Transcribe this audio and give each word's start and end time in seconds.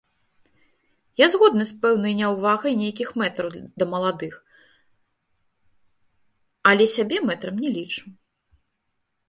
Я 1.23 1.27
згодны 1.33 1.63
з 1.69 1.73
пэўнай 1.83 2.13
няўвагай 2.21 2.73
нейкіх 2.81 3.09
мэтраў 3.23 3.49
да 3.83 3.89
маладых, 3.93 4.33
але 6.73 6.85
сябе 6.99 7.17
мэтрам 7.31 7.55
не 7.67 7.79
лічу. 7.81 8.05